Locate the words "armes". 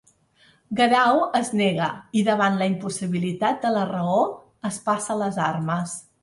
5.51-5.97